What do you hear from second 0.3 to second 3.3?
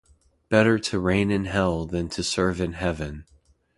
Better to reign in hell than serve in heaven.